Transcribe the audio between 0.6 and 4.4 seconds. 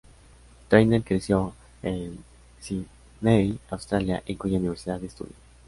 Trainer creció en Sydney, Australia, en